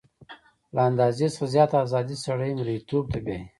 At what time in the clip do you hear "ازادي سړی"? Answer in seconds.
1.85-2.51